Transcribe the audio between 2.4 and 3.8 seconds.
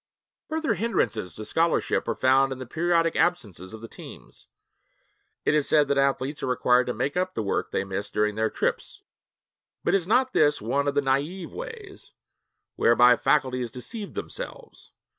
in the periodic absences